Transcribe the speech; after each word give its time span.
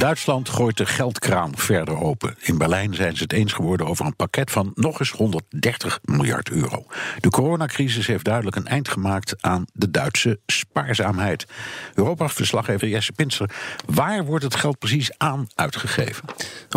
Duitsland 0.00 0.48
gooit 0.48 0.76
de 0.76 0.86
geldkraan 0.86 1.56
verder 1.56 1.96
open. 2.02 2.34
In 2.40 2.58
Berlijn 2.58 2.94
zijn 2.94 3.16
ze 3.16 3.22
het 3.22 3.32
eens 3.32 3.52
geworden 3.52 3.86
over 3.86 4.06
een 4.06 4.16
pakket 4.16 4.50
van 4.50 4.72
nog 4.74 5.00
eens 5.00 5.10
130 5.10 6.00
miljard 6.04 6.50
euro. 6.50 6.86
De 7.18 7.30
coronacrisis 7.30 8.06
heeft 8.06 8.24
duidelijk 8.24 8.56
een 8.56 8.66
eind 8.66 8.88
gemaakt 8.88 9.34
aan 9.40 9.64
de 9.72 9.90
Duitse 9.90 10.40
spaarzaamheid. 10.46 11.46
Europa-verslaggever 11.94 12.88
Jesse 12.88 13.12
Pinster, 13.12 13.50
waar 13.86 14.24
wordt 14.24 14.44
het 14.44 14.54
geld 14.54 14.78
precies 14.78 15.10
aan 15.16 15.48
uitgegeven? 15.54 16.24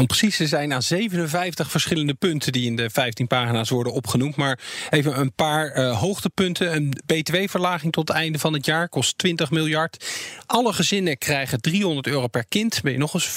Precies 0.06 0.38
te 0.38 0.48
zijn 0.48 0.74
aan 0.74 0.82
57 0.82 1.72
verschillende 1.72 2.14
punten 2.14 2.52
die 2.52 2.66
in 2.66 2.76
de 2.76 2.90
15 2.90 3.28
pagina's 3.28 3.70
worden 3.70 3.94
opgenoemd. 3.94 4.36
Maar 4.36 4.60
even 4.90 5.20
een 5.20 5.34
paar 5.34 5.78
uh, 5.78 6.00
hoogtepunten. 6.00 6.76
Een 6.76 6.94
btw-verlaging 7.06 7.92
tot 7.92 8.08
het 8.08 8.18
einde 8.18 8.40
van 8.40 8.54
het 8.54 8.66
jaar 8.66 8.90
kost 8.90 9.18
20 9.18 9.52
miljard. 9.52 10.06
Alle 10.46 10.74
gezinnen 10.74 11.18
krijgen 11.18 11.62
300 11.62 12.08
euro 12.08 12.28
per 12.28 12.46
kind. 12.48 12.82
Ben 12.82 12.92
je 12.92 12.98
nog 12.98 13.12
eens 13.14 13.28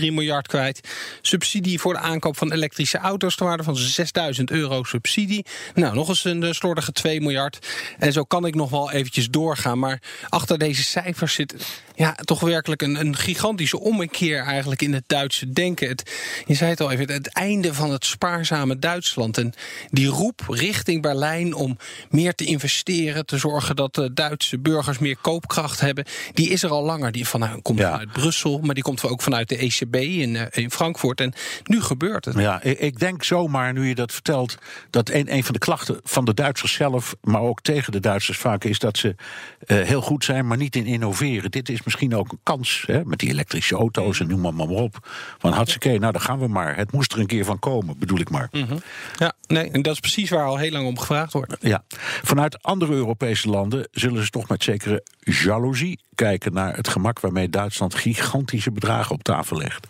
4,3 0.00 0.04
miljard 0.12 0.46
kwijt. 0.46 0.88
Subsidie 1.20 1.80
voor 1.80 1.92
de 1.92 1.98
aankoop 1.98 2.36
van 2.36 2.52
elektrische 2.52 2.98
auto's 2.98 3.36
ter 3.36 3.46
waarde 3.46 3.62
van 3.62 3.76
6000 3.76 4.50
euro 4.50 4.82
subsidie. 4.82 5.46
Nou, 5.74 5.94
nog 5.94 6.08
eens 6.08 6.24
een 6.24 6.54
slordige 6.54 6.92
2 6.92 7.20
miljard. 7.20 7.66
En 7.98 8.12
zo 8.12 8.24
kan 8.24 8.46
ik 8.46 8.54
nog 8.54 8.70
wel 8.70 8.90
eventjes 8.90 9.28
doorgaan. 9.28 9.78
Maar 9.78 10.02
achter 10.28 10.58
deze 10.58 10.82
cijfers 10.82 11.34
zit 11.34 11.54
ja, 12.00 12.14
toch 12.14 12.40
werkelijk 12.40 12.82
een, 12.82 13.00
een 13.00 13.16
gigantische 13.16 13.80
ommekeer 13.80 14.42
eigenlijk 14.42 14.82
in 14.82 14.92
het 14.92 15.04
Duitse 15.06 15.52
denken. 15.52 15.88
Het, 15.88 16.10
je 16.46 16.54
zei 16.54 16.70
het 16.70 16.80
al 16.80 16.90
even, 16.90 17.12
het 17.12 17.32
einde 17.32 17.74
van 17.74 17.90
het 17.90 18.04
spaarzame 18.04 18.78
Duitsland. 18.78 19.38
En 19.38 19.52
die 19.90 20.06
roep 20.06 20.42
richting 20.48 21.02
Berlijn 21.02 21.54
om 21.54 21.76
meer 22.10 22.34
te 22.34 22.44
investeren, 22.44 23.26
te 23.26 23.38
zorgen 23.38 23.76
dat 23.76 23.94
de 23.94 24.12
Duitse 24.12 24.58
burgers 24.58 24.98
meer 24.98 25.16
koopkracht 25.20 25.80
hebben, 25.80 26.04
die 26.32 26.48
is 26.48 26.62
er 26.62 26.70
al 26.70 26.84
langer. 26.84 27.12
Die 27.12 27.28
vanuit, 27.28 27.62
komt 27.62 27.80
vanuit 27.80 28.12
Brussel, 28.12 28.58
maar 28.58 28.74
die 28.74 28.84
komt 28.84 29.04
ook 29.04 29.22
vanuit 29.22 29.48
de 29.48 29.56
ECB 29.56 29.94
in, 29.96 30.34
uh, 30.34 30.42
in 30.50 30.70
Frankfurt. 30.70 31.20
En 31.20 31.32
nu 31.64 31.80
gebeurt 31.80 32.24
het. 32.24 32.38
Ja, 32.38 32.62
ik 32.62 32.98
denk 32.98 33.24
zomaar, 33.24 33.72
nu 33.72 33.88
je 33.88 33.94
dat 33.94 34.12
vertelt, 34.12 34.56
dat 34.90 35.08
een, 35.08 35.32
een 35.34 35.44
van 35.44 35.52
de 35.52 35.58
klachten 35.58 36.00
van 36.02 36.24
de 36.24 36.34
Duitsers 36.34 36.72
zelf, 36.72 37.16
maar 37.22 37.40
ook 37.40 37.60
tegen 37.60 37.92
de 37.92 38.00
Duitsers 38.00 38.38
vaak, 38.38 38.64
is 38.64 38.78
dat 38.78 38.98
ze 38.98 39.14
uh, 39.66 39.82
heel 39.82 40.02
goed 40.02 40.24
zijn, 40.24 40.46
maar 40.46 40.56
niet 40.56 40.76
in 40.76 40.86
innoveren. 40.86 41.50
Dit 41.50 41.68
is 41.68 41.82
misschien 41.90 42.14
ook 42.14 42.32
een 42.32 42.40
kans, 42.42 42.84
hè, 42.86 43.04
met 43.04 43.18
die 43.18 43.30
elektrische 43.30 43.74
auto's 43.74 44.20
en 44.20 44.26
noem 44.26 44.40
maar, 44.40 44.54
maar 44.54 44.66
op. 44.66 45.08
Van 45.38 45.52
hartstikke, 45.52 45.98
nou 45.98 46.12
dan 46.12 46.20
gaan 46.20 46.38
we 46.38 46.48
maar. 46.48 46.76
Het 46.76 46.92
moest 46.92 47.12
er 47.12 47.18
een 47.18 47.26
keer 47.26 47.44
van 47.44 47.58
komen, 47.58 47.98
bedoel 47.98 48.18
ik 48.18 48.30
maar. 48.30 48.48
Mm 48.50 48.62
-hmm. 48.62 48.78
Ja, 49.18 49.32
nee, 49.46 49.70
en 49.70 49.82
dat 49.82 49.92
is 49.92 50.00
precies 50.00 50.30
waar 50.30 50.44
al 50.44 50.56
heel 50.56 50.70
lang 50.70 50.86
om 50.86 50.98
gevraagd 50.98 51.32
wordt. 51.32 51.56
Ja, 51.60 51.84
vanuit 52.22 52.62
andere 52.62 52.92
Europese 52.92 53.48
landen 53.48 53.88
zullen 53.90 54.24
ze 54.24 54.30
toch 54.30 54.48
met 54.48 54.62
zekere 54.62 55.04
jaloezie 55.20 56.00
kijken 56.14 56.52
naar 56.52 56.76
het 56.76 56.88
gemak 56.88 57.20
waarmee 57.20 57.48
Duitsland 57.48 57.94
gigantische 57.94 58.72
bedragen 58.72 59.14
op 59.14 59.22
tafel 59.22 59.56
legt. 59.56 59.88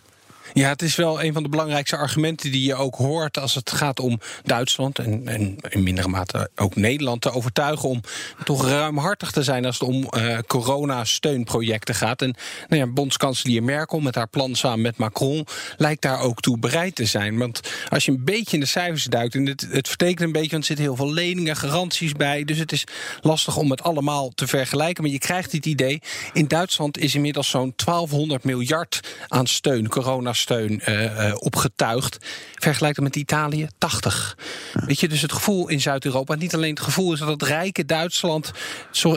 Ja, 0.53 0.69
het 0.69 0.81
is 0.81 0.95
wel 0.95 1.23
een 1.23 1.33
van 1.33 1.43
de 1.43 1.49
belangrijkste 1.49 1.97
argumenten 1.97 2.51
die 2.51 2.63
je 2.67 2.75
ook 2.75 2.95
hoort 2.95 3.37
als 3.37 3.55
het 3.55 3.71
gaat 3.71 3.99
om 3.99 4.19
Duitsland 4.43 4.99
en, 4.99 5.27
en 5.27 5.55
in 5.69 5.83
mindere 5.83 6.07
mate 6.07 6.49
ook 6.55 6.75
Nederland 6.75 7.21
te 7.21 7.31
overtuigen 7.31 7.89
om 7.89 8.01
toch 8.43 8.67
ruimhartig 8.67 9.31
te 9.31 9.43
zijn 9.43 9.65
als 9.65 9.79
het 9.79 9.89
om 9.89 10.07
uh, 10.17 10.37
corona-steunprojecten 10.47 11.95
gaat. 11.95 12.21
En 12.21 12.35
nou 12.67 12.81
ja, 12.81 12.87
bondskanselier 12.87 13.63
Merkel 13.63 13.99
met 13.99 14.15
haar 14.15 14.27
plan 14.27 14.55
samen 14.55 14.81
met 14.81 14.97
Macron 14.97 15.47
lijkt 15.77 16.01
daar 16.01 16.19
ook 16.19 16.39
toe 16.39 16.59
bereid 16.59 16.95
te 16.95 17.05
zijn. 17.05 17.37
Want 17.37 17.59
als 17.89 18.05
je 18.05 18.11
een 18.11 18.23
beetje 18.23 18.53
in 18.53 18.59
de 18.59 18.65
cijfers 18.65 19.03
duikt, 19.03 19.35
en 19.35 19.45
het, 19.45 19.67
het 19.71 19.87
vertekent 19.87 20.21
een 20.21 20.31
beetje, 20.31 20.49
want 20.49 20.61
er 20.61 20.67
zitten 20.67 20.85
heel 20.85 20.95
veel 20.95 21.13
leningen, 21.13 21.55
garanties 21.55 22.11
bij. 22.11 22.43
Dus 22.43 22.57
het 22.57 22.71
is 22.71 22.83
lastig 23.21 23.57
om 23.57 23.71
het 23.71 23.83
allemaal 23.83 24.31
te 24.35 24.47
vergelijken. 24.47 25.03
Maar 25.03 25.11
je 25.11 25.19
krijgt 25.19 25.51
dit 25.51 25.65
idee. 25.65 26.01
In 26.33 26.47
Duitsland 26.47 26.97
is 26.97 27.15
inmiddels 27.15 27.49
zo'n 27.49 27.73
1200 27.75 28.43
miljard 28.43 28.99
aan 29.27 29.47
steun, 29.47 29.87
corona 29.87 30.30
steun 30.33 30.81
uh, 30.87 31.03
uh, 31.03 31.33
opgetuigd. 31.39 32.17
Vergelijk 32.53 32.95
dat 32.95 33.03
met 33.03 33.15
Italië, 33.15 33.67
80. 33.77 34.37
Weet 34.73 34.99
je, 34.99 35.07
dus 35.07 35.21
het 35.21 35.31
gevoel 35.31 35.69
in 35.69 35.81
Zuid-Europa, 35.81 36.35
niet 36.35 36.55
alleen 36.55 36.69
het 36.69 36.83
gevoel 36.83 37.13
is 37.13 37.19
dat 37.19 37.27
het 37.27 37.43
rijke 37.43 37.85
Duitsland 37.85 38.51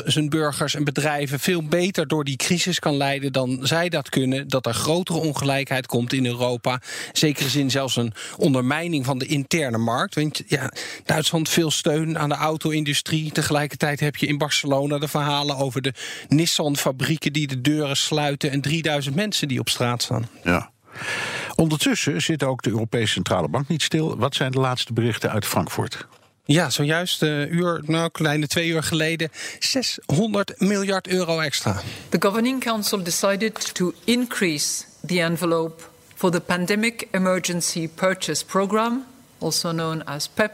zijn 0.04 0.28
burgers 0.28 0.74
en 0.74 0.84
bedrijven 0.84 1.40
veel 1.40 1.62
beter 1.62 2.06
door 2.06 2.24
die 2.24 2.36
crisis 2.36 2.78
kan 2.78 2.96
leiden 2.96 3.32
dan 3.32 3.58
zij 3.62 3.88
dat 3.88 4.08
kunnen. 4.08 4.48
Dat 4.48 4.66
er 4.66 4.74
grotere 4.74 5.18
ongelijkheid 5.18 5.86
komt 5.86 6.12
in 6.12 6.26
Europa. 6.26 6.72
In 6.72 6.80
zekere 7.12 7.48
zin 7.48 7.70
zelfs 7.70 7.96
een 7.96 8.12
ondermijning 8.36 9.04
van 9.04 9.18
de 9.18 9.26
interne 9.26 9.78
markt. 9.78 10.14
Want 10.14 10.42
ja, 10.46 10.72
Duitsland 11.04 11.48
veel 11.48 11.70
steun 11.70 12.18
aan 12.18 12.28
de 12.28 12.34
auto-industrie. 12.34 13.32
Tegelijkertijd 13.32 14.00
heb 14.00 14.16
je 14.16 14.26
in 14.26 14.38
Barcelona 14.38 14.98
de 14.98 15.08
verhalen 15.08 15.56
over 15.56 15.82
de 15.82 15.92
Nissan-fabrieken 16.28 17.32
die 17.32 17.46
de 17.46 17.60
deuren 17.60 17.96
sluiten 17.96 18.50
en 18.50 18.60
3000 18.60 19.14
mensen 19.14 19.48
die 19.48 19.60
op 19.60 19.68
straat 19.68 20.02
staan. 20.02 20.28
Ja. 20.44 20.72
Ondertussen 21.54 22.22
zit 22.22 22.42
ook 22.42 22.62
de 22.62 22.70
Europese 22.70 23.12
Centrale 23.12 23.48
Bank 23.48 23.68
niet 23.68 23.82
stil. 23.82 24.16
Wat 24.16 24.34
zijn 24.34 24.50
de 24.50 24.60
laatste 24.60 24.92
berichten 24.92 25.30
uit 25.30 25.46
Frankfurt? 25.46 26.06
Ja, 26.46 26.70
zojuist 26.70 27.22
een 27.22 27.48
uh, 27.48 27.50
uur, 27.50 27.82
nou, 27.86 28.10
kleine 28.10 28.46
twee 28.46 28.68
uur 28.68 28.82
geleden, 28.82 29.30
600 29.58 30.60
miljard 30.60 31.08
euro 31.08 31.40
extra. 31.40 31.80
The 32.08 32.16
Governing 32.20 32.60
Council 32.60 33.02
decided 33.02 33.74
to 33.74 33.92
increase 34.04 34.84
the 35.06 35.22
envelope 35.22 35.82
for 36.14 36.30
the 36.30 36.40
Pandemic 36.40 37.08
Emergency 37.10 37.88
Purchase 37.88 38.44
Program, 38.44 39.04
also 39.38 39.70
known 39.70 40.02
as 40.04 40.28
PEP, 40.28 40.52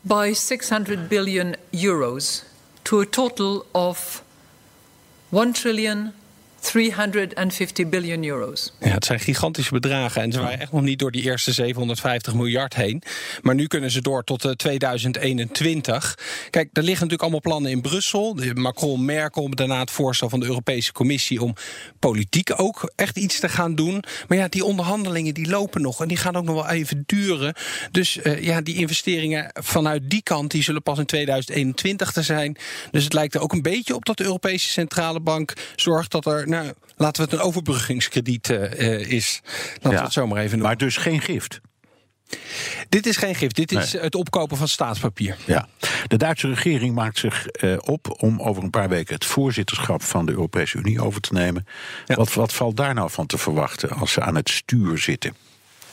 by 0.00 0.32
600 0.32 1.08
billion 1.08 1.56
euros 1.70 2.44
to 2.82 3.00
a 3.00 3.06
total 3.10 3.66
of 3.72 4.22
1 5.30 5.52
trillion 5.52 6.12
350 6.60 7.88
biljoen 7.88 8.24
euro's. 8.24 8.72
Ja, 8.80 8.88
het 8.88 9.04
zijn 9.04 9.20
gigantische 9.20 9.72
bedragen. 9.72 10.22
En 10.22 10.32
ze 10.32 10.40
waren 10.40 10.60
echt 10.60 10.72
nog 10.72 10.82
niet 10.82 10.98
door 10.98 11.10
die 11.10 11.22
eerste 11.22 11.52
750 11.52 12.34
miljard 12.34 12.74
heen. 12.74 13.02
Maar 13.42 13.54
nu 13.54 13.66
kunnen 13.66 13.90
ze 13.90 14.00
door 14.00 14.24
tot 14.24 14.58
2021. 14.58 16.18
Kijk, 16.50 16.68
er 16.72 16.82
liggen 16.82 16.92
natuurlijk 16.92 17.22
allemaal 17.22 17.40
plannen 17.40 17.70
in 17.70 17.80
Brussel. 17.80 18.36
Macron, 18.54 19.04
Merkel, 19.04 19.50
daarna 19.50 19.80
het 19.80 19.90
voorstel 19.90 20.28
van 20.28 20.40
de 20.40 20.46
Europese 20.46 20.92
Commissie... 20.92 21.42
om 21.42 21.54
politiek 21.98 22.60
ook 22.60 22.92
echt 22.96 23.16
iets 23.16 23.40
te 23.40 23.48
gaan 23.48 23.74
doen. 23.74 24.04
Maar 24.28 24.38
ja, 24.38 24.48
die 24.48 24.64
onderhandelingen 24.64 25.34
die 25.34 25.48
lopen 25.48 25.82
nog. 25.82 26.02
En 26.02 26.08
die 26.08 26.16
gaan 26.16 26.36
ook 26.36 26.44
nog 26.44 26.54
wel 26.54 26.68
even 26.68 27.02
duren. 27.06 27.54
Dus 27.90 28.16
uh, 28.16 28.44
ja, 28.44 28.60
die 28.60 28.76
investeringen 28.76 29.50
vanuit 29.54 30.10
die 30.10 30.22
kant... 30.22 30.50
die 30.50 30.62
zullen 30.62 30.82
pas 30.82 30.98
in 30.98 31.06
2021 31.06 32.12
te 32.12 32.22
zijn. 32.22 32.56
Dus 32.90 33.04
het 33.04 33.12
lijkt 33.12 33.34
er 33.34 33.40
ook 33.40 33.52
een 33.52 33.62
beetje 33.62 33.94
op 33.94 34.04
dat 34.04 34.16
de 34.16 34.24
Europese 34.24 34.68
Centrale 34.68 35.20
Bank 35.20 35.52
zorgt 35.76 36.10
dat 36.10 36.26
er 36.26 36.47
nou, 36.48 36.72
laten 36.96 37.24
we 37.24 37.30
het 37.30 37.40
een 37.40 37.46
overbruggingskrediet 37.46 38.48
uh, 38.48 39.10
is. 39.10 39.40
Laten 39.74 39.90
ja, 39.90 39.96
we 39.96 40.02
het 40.02 40.12
zo 40.12 40.26
maar 40.26 40.38
even 40.38 40.50
noemen. 40.50 40.66
Maar 40.66 40.76
dus 40.76 40.96
geen 40.96 41.20
gift? 41.20 41.60
Dit 42.88 43.06
is 43.06 43.16
geen 43.16 43.34
gift, 43.34 43.56
dit 43.56 43.72
is 43.72 43.92
nee. 43.92 44.02
het 44.02 44.14
opkopen 44.14 44.56
van 44.56 44.68
staatspapier. 44.68 45.36
Ja. 45.44 45.68
De 46.06 46.16
Duitse 46.16 46.48
regering 46.48 46.94
maakt 46.94 47.18
zich 47.18 47.46
uh, 47.62 47.76
op 47.80 48.22
om 48.22 48.40
over 48.40 48.62
een 48.62 48.70
paar 48.70 48.88
weken 48.88 49.14
het 49.14 49.24
voorzitterschap 49.24 50.02
van 50.02 50.26
de 50.26 50.32
Europese 50.32 50.78
Unie 50.78 51.02
over 51.02 51.20
te 51.20 51.32
nemen. 51.32 51.66
Ja. 52.06 52.14
Wat, 52.14 52.34
wat 52.34 52.52
valt 52.52 52.76
daar 52.76 52.94
nou 52.94 53.10
van 53.10 53.26
te 53.26 53.38
verwachten 53.38 53.90
als 53.90 54.12
ze 54.12 54.20
aan 54.20 54.34
het 54.34 54.48
stuur 54.48 54.98
zitten? 54.98 55.34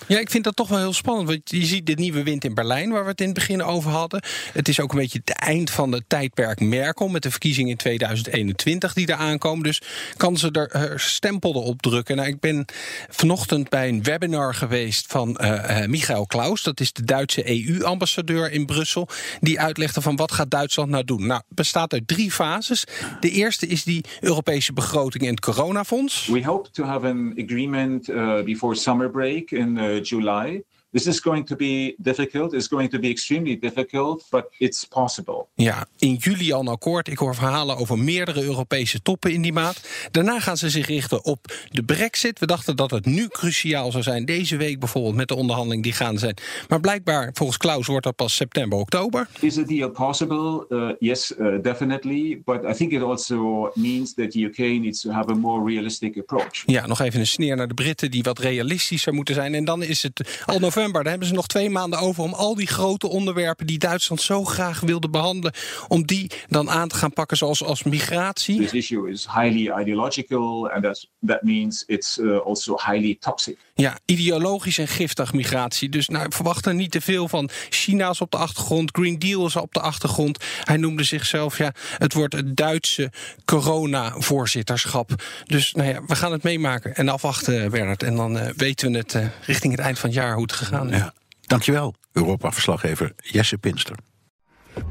Ja, 0.08 0.20
ik 0.20 0.30
vind 0.30 0.44
dat 0.44 0.56
toch 0.56 0.68
wel 0.68 0.78
heel 0.78 0.94
spannend. 0.94 1.28
Want 1.28 1.42
je 1.50 1.66
ziet 1.66 1.86
de 1.86 1.94
nieuwe 1.94 2.24
wind 2.24 2.44
in 2.44 2.54
Berlijn, 2.54 2.92
waar 2.92 3.04
we 3.04 3.10
het 3.10 3.22
in 3.22 3.26
het 3.26 3.36
begin 3.36 3.64
over 3.64 3.92
hadden. 3.92 4.24
Het 4.54 4.68
is 4.68 4.80
ook 4.80 4.92
een 4.92 5.00
beetje 5.00 5.20
het 5.26 5.38
eind 5.38 5.72
van 5.72 5.92
het 5.92 6.04
tijdperk 6.08 6.60
Merkel. 6.60 7.08
Met 7.08 7.24
de 7.24 7.32
verkiezingen 7.32 7.72
in 7.72 7.78
2021 7.78 8.94
die 8.94 9.08
er 9.08 9.16
aankomen. 9.16 9.64
Dus 9.64 9.82
kan 10.18 10.38
ze 10.38 10.52
er 10.52 10.92
uh, 10.92 10.98
stempel 10.98 11.52
op 11.52 11.82
drukken. 11.82 12.16
Nou, 12.16 12.28
ik 12.28 12.40
ben 12.40 12.66
vanochtend 13.10 13.70
bij 13.70 13.88
een 13.88 14.04
webinar 14.04 14.56
geweest 14.56 15.06
van 15.08 15.38
uh, 15.42 15.86
Michael 15.86 16.26
Klaus. 16.26 16.64
Dat 16.64 16.80
is 16.80 16.94
de 16.94 17.04
Duitse 17.04 17.68
EU-ambassadeur 17.68 18.52
in 18.52 18.66
Brussel. 18.66 19.08
Die 19.40 19.60
uitlegde 19.60 20.02
van 20.02 20.16
wat 20.16 20.32
gaat 20.32 20.52
Duitsland 20.52 20.90
nou 20.90 21.04
doen. 21.04 21.28
Nou, 21.28 21.42
bestaat 21.48 21.94
uit 21.94 22.08
drie 22.08 22.32
fases. 22.32 22.84
De 23.20 23.30
eerste 23.30 23.68
is 23.68 23.84
die 23.84 24.04
Europese 24.20 24.74
begroting 24.74 25.24
en 25.24 25.30
het 25.30 25.40
coronafonds. 25.40 26.28
We 26.28 26.44
hope 26.44 26.70
to 26.72 26.84
have 26.84 27.08
an 27.08 27.34
agreement 27.38 28.06
before 28.46 28.76
summer 28.76 29.10
break 29.10 29.52
in 29.52 29.78
July 30.02 30.62
This 30.96 31.08
is 31.08 31.20
going 31.20 31.46
to 31.46 31.56
be 31.56 31.96
difficult. 31.98 32.54
It's 32.54 32.68
going 32.68 32.90
to 32.90 33.00
be 33.00 33.10
extremely 33.10 33.60
difficult, 33.60 34.26
but 34.30 34.46
it's 34.58 34.86
possible. 34.86 35.46
Ja, 35.56 35.88
in 35.98 36.14
juli 36.14 36.52
al 36.52 36.60
een 36.60 36.68
akkoord. 36.68 37.08
Ik 37.08 37.18
hoor 37.18 37.36
verhalen 37.36 37.78
over 37.78 38.00
meerdere 38.00 38.44
Europese 38.44 39.02
toppen 39.02 39.32
in 39.34 39.42
die 39.42 39.54
maand. 39.54 39.82
Daarna 40.12 40.40
gaan 40.40 40.58
ze 40.58 40.70
zich 40.70 40.88
richten 40.88 41.24
op 41.24 41.54
de 41.72 41.84
brexit. 41.84 42.40
We 42.40 42.46
dachten 42.46 42.76
dat 42.76 42.92
het 42.92 43.06
nu 43.06 43.28
cruciaal 43.28 43.92
zou 43.92 44.04
zijn. 44.04 44.26
Deze 44.26 44.58
week 44.58 44.80
bijvoorbeeld 44.80 45.16
met 45.16 45.28
de 45.28 45.36
onderhandeling 45.36 45.84
die 45.84 45.94
gaan 45.94 46.18
zijn. 46.18 46.38
Maar 46.68 46.80
blijkbaar, 46.80 47.30
volgens 47.34 47.58
Klaus, 47.58 47.88
wordt 47.88 48.04
dat 48.04 48.16
pas 48.16 48.36
september, 48.36 48.80
oktober. 48.80 49.28
Is 49.40 49.58
a 49.58 49.64
deal 49.64 49.90
possible? 49.90 50.66
Uh, 50.70 50.90
yes, 51.00 51.34
uh, 51.40 51.62
definitely. 51.62 52.42
But 52.46 52.64
I 52.64 52.74
think 52.74 52.92
it 52.92 53.02
also 53.02 53.70
means 53.74 54.14
that 54.14 54.32
the 54.32 54.44
UK 54.44 54.58
needs 54.58 55.02
to 55.02 55.10
have 55.12 55.32
a 55.32 55.36
more 55.36 55.72
realistic 55.72 56.18
approach. 56.18 56.64
Ja, 56.66 56.88
nog 56.88 57.02
even 57.02 57.20
een 57.20 57.28
sneer 57.28 57.56
naar 57.56 57.68
de 57.68 57.74
Britten 57.74 58.12
die 58.12 58.24
wat 58.24 58.40
realistischer 58.40 59.14
moeten 59.14 59.36
zijn. 59.36 59.54
En 59.54 59.66
dan 59.66 59.84
is 59.84 60.04
het 60.04 60.44
al 60.46 60.60
november. 60.60 60.84
Daar 60.92 61.12
hebben 61.12 61.28
ze 61.28 61.34
nog 61.34 61.48
twee 61.48 61.70
maanden 61.70 62.00
over 62.00 62.24
om 62.24 62.34
al 62.34 62.56
die 62.56 62.68
grote 62.68 63.08
onderwerpen 63.08 63.68
die 63.68 63.78
Duitsland 63.78 64.22
zo 64.22 64.44
graag 64.44 64.80
wilde 64.80 65.10
behandelen, 65.10 65.54
om 65.88 66.06
die 66.06 66.32
dan 66.48 66.70
aan 66.70 66.88
te 66.88 66.96
gaan 66.96 67.14
pakken, 67.14 67.38
zoals 67.38 67.64
als 67.64 67.84
migratie. 67.84 68.60
This 68.60 68.74
issue 68.74 69.10
is 69.10 69.28
highly 69.34 69.82
ideological, 69.82 70.70
and 70.70 71.08
that 71.26 71.44
means 71.44 71.84
it's 71.88 72.18
uh, 72.18 72.46
also 72.46 72.76
highly 72.86 73.18
toxic. 73.20 73.58
Ja, 73.78 73.98
ideologisch 74.06 74.78
en 74.78 74.88
giftig 74.88 75.34
migratie. 75.34 75.90
Dus 75.90 76.08
nou, 76.08 76.26
verwacht 76.30 76.66
er 76.66 76.74
niet 76.74 76.92
te 76.92 77.02
veel 77.02 77.28
van. 77.28 77.50
China's 77.70 78.22
op 78.22 78.32
de 78.32 78.38
achtergrond, 78.38 78.90
Green 78.92 79.20
Deal 79.20 79.46
is 79.46 79.56
op 79.56 79.74
de 79.74 79.80
achtergrond. 79.80 80.44
Hij 80.64 80.78
noemde 80.78 81.04
zichzelf, 81.04 81.58
ja, 81.58 81.72
het 81.98 82.14
wordt 82.14 82.34
het 82.34 82.56
Duitse 82.56 83.12
corona-voorzitterschap. 83.46 85.24
Dus 85.46 85.74
nou 85.74 85.90
ja, 85.90 86.02
we 86.08 86.16
gaan 86.16 86.32
het 86.32 86.44
meemaken 86.44 86.96
en 86.96 87.10
afwachten, 87.10 87.72
Bernard. 87.72 88.04
En 88.04 88.16
dan 88.16 88.38
uh, 88.38 88.48
weten 88.56 88.92
we 88.92 88.98
het 88.98 89.14
uh, 89.14 89.26
richting 89.46 89.76
het 89.76 89.82
eind 89.82 90.00
van 90.00 90.10
het 90.10 90.18
jaar 90.18 90.34
hoe 90.34 90.44
het 90.44 90.54
gegaan 90.54 90.94
is. 90.94 90.98
Ja. 90.98 91.14
Dankjewel, 91.42 91.96
Europa-verslaggever 92.12 93.14
Jesse 93.18 93.58
Pinster. 93.58 93.96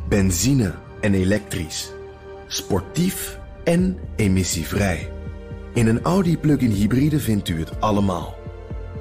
Benzine 0.09 0.75
en 1.01 1.15
elektrisch. 1.15 1.91
Sportief 2.49 3.39
en 3.65 3.99
emissievrij. 4.17 5.11
In 5.75 5.87
een 5.87 6.03
Audi 6.03 6.39
plug-in 6.39 6.71
hybride 6.71 7.21
vindt 7.21 7.49
u 7.49 7.59
het 7.59 7.81
allemaal. 7.81 8.43